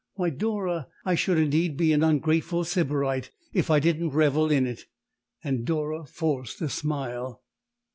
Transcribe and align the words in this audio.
Why, 0.15 0.31
Dora! 0.31 0.87
I 1.05 1.13
should 1.13 1.37
indeed 1.37 1.77
be 1.77 1.91
an 1.93 2.01
ungrateful 2.01 2.63
Sybarite 2.63 3.29
if 3.53 3.69
I 3.69 3.79
didn't 3.79 4.15
revel 4.15 4.49
in 4.49 4.65
it." 4.65 4.85
And 5.43 5.63
Dora 5.63 6.05
forced 6.05 6.59
a 6.63 6.69
smile. 6.69 7.43